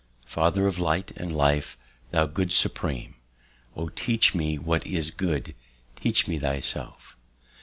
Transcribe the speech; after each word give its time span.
"Father 0.25 0.65
of 0.65 0.79
light 0.79 1.11
and 1.15 1.31
life, 1.31 1.77
thou 2.09 2.25
Good 2.25 2.51
Supreme! 2.51 3.17
O 3.75 3.89
teach 3.89 4.33
me 4.33 4.57
what 4.57 4.83
is 4.87 5.11
good; 5.11 5.53
teach 5.95 6.27
me 6.27 6.39
Thyself! 6.39 7.15